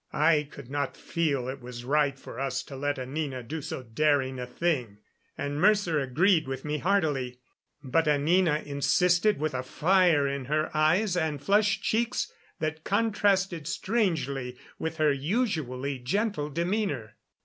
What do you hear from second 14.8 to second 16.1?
her usually